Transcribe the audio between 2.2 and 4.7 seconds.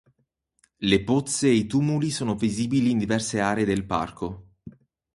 visibili in diverse aree del parco.